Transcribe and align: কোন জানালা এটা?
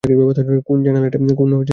কোন 0.67 0.77
জানালা 0.85 1.07
এটা? 1.07 1.19